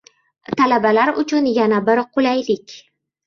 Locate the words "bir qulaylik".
1.91-2.75